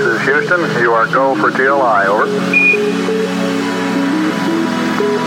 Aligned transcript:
is 0.00 0.20
Houston. 0.22 0.60
You 0.82 0.92
are 0.92 1.06
go 1.06 1.34
for 1.36 1.50
TLI. 1.50 2.06
Over. 2.06 2.24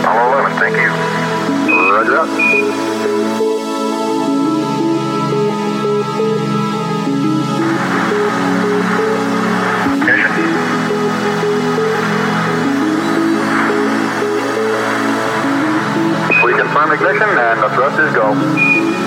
Apollo 0.00 0.38
11, 0.40 0.58
thank 0.58 0.76
you. 0.76 0.90
Roger 1.90 2.12
that. 2.12 2.28
Ignition. 10.02 10.44
We 16.44 16.52
confirm 16.52 16.92
ignition 16.92 17.22
and 17.22 17.62
the 17.62 17.68
thrust 17.70 17.98
is 18.00 18.12
go. 18.12 19.03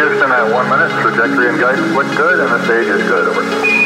Houston 0.00 0.32
at 0.32 0.50
one 0.50 0.66
minute. 0.70 0.90
Trajectory 1.02 1.48
and 1.50 1.60
guidance 1.60 1.92
look 1.92 2.06
good, 2.16 2.40
and 2.40 2.48
the 2.48 2.64
stage 2.64 2.88
is 2.88 3.02
good. 3.06 3.28
Over. 3.28 3.79